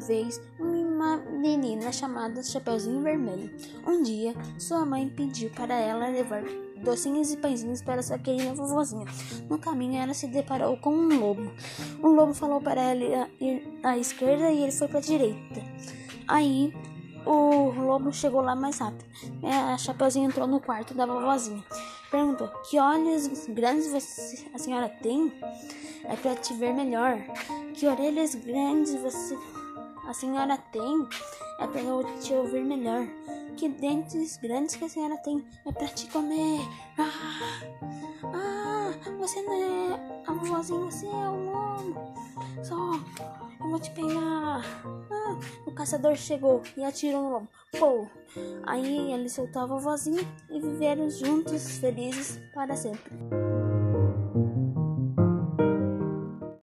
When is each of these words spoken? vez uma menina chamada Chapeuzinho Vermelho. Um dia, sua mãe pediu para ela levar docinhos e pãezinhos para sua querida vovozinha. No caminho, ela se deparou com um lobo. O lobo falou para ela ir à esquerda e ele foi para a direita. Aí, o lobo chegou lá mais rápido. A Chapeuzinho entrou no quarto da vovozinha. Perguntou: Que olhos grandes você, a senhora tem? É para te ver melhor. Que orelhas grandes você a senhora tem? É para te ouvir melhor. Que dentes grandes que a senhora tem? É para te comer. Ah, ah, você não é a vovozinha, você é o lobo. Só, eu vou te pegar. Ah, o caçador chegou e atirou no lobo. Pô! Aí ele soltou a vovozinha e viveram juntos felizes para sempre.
vez 0.00 0.40
uma 0.58 1.16
menina 1.16 1.92
chamada 1.92 2.42
Chapeuzinho 2.42 3.02
Vermelho. 3.02 3.50
Um 3.86 4.02
dia, 4.02 4.34
sua 4.58 4.84
mãe 4.84 5.08
pediu 5.08 5.50
para 5.50 5.74
ela 5.74 6.08
levar 6.08 6.42
docinhos 6.82 7.32
e 7.32 7.36
pãezinhos 7.36 7.82
para 7.82 8.02
sua 8.02 8.18
querida 8.18 8.54
vovozinha. 8.54 9.06
No 9.48 9.58
caminho, 9.58 10.02
ela 10.02 10.14
se 10.14 10.26
deparou 10.26 10.76
com 10.78 10.90
um 10.90 11.20
lobo. 11.20 11.50
O 12.02 12.08
lobo 12.08 12.34
falou 12.34 12.60
para 12.60 12.80
ela 12.80 13.28
ir 13.40 13.78
à 13.82 13.96
esquerda 13.96 14.50
e 14.50 14.62
ele 14.62 14.72
foi 14.72 14.88
para 14.88 14.98
a 14.98 15.02
direita. 15.02 15.62
Aí, 16.26 16.74
o 17.26 17.70
lobo 17.70 18.12
chegou 18.12 18.40
lá 18.40 18.54
mais 18.54 18.78
rápido. 18.78 19.04
A 19.42 19.76
Chapeuzinho 19.76 20.28
entrou 20.28 20.46
no 20.46 20.60
quarto 20.60 20.94
da 20.94 21.06
vovozinha. 21.06 21.62
Perguntou: 22.10 22.48
Que 22.68 22.78
olhos 22.78 23.46
grandes 23.48 23.90
você, 23.90 24.46
a 24.52 24.58
senhora 24.58 24.88
tem? 24.88 25.32
É 26.04 26.16
para 26.16 26.34
te 26.34 26.54
ver 26.54 26.72
melhor. 26.72 27.18
Que 27.74 27.86
orelhas 27.86 28.34
grandes 28.34 28.94
você 28.94 29.36
a 30.10 30.12
senhora 30.12 30.58
tem? 30.72 31.08
É 31.60 31.66
para 31.68 31.80
te 32.20 32.34
ouvir 32.34 32.64
melhor. 32.64 33.06
Que 33.56 33.68
dentes 33.68 34.36
grandes 34.38 34.74
que 34.74 34.84
a 34.84 34.88
senhora 34.88 35.16
tem? 35.18 35.44
É 35.64 35.70
para 35.70 35.86
te 35.86 36.08
comer. 36.08 36.60
Ah, 36.98 38.32
ah, 38.34 39.10
você 39.18 39.40
não 39.42 39.52
é 39.52 40.22
a 40.26 40.32
vovozinha, 40.32 40.80
você 40.80 41.06
é 41.06 41.10
o 41.10 41.44
lobo. 41.44 42.14
Só, 42.64 42.74
eu 43.60 43.70
vou 43.70 43.78
te 43.78 43.92
pegar. 43.92 44.62
Ah, 45.12 45.38
o 45.64 45.72
caçador 45.72 46.16
chegou 46.16 46.60
e 46.76 46.82
atirou 46.82 47.22
no 47.22 47.30
lobo. 47.30 47.48
Pô! 47.78 48.06
Aí 48.64 49.12
ele 49.12 49.28
soltou 49.28 49.62
a 49.62 49.66
vovozinha 49.66 50.26
e 50.50 50.60
viveram 50.60 51.08
juntos 51.08 51.78
felizes 51.78 52.40
para 52.52 52.74
sempre. 52.74 53.12